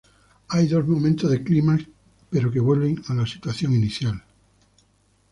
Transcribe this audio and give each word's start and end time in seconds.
Hay 0.47 0.67
dos 0.67 0.87
momentos 0.87 1.29
de 1.29 1.43
clímax 1.43 1.85
pero 2.31 2.49
que 2.51 2.59
vuelven 2.59 2.99
a 3.09 3.13
la 3.13 3.27
situación 3.27 3.75
inicial. 3.75 4.23